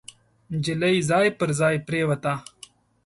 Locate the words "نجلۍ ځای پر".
0.53-1.49